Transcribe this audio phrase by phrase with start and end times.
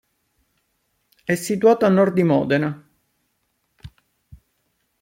[1.23, 2.89] È situato a nord di Modena.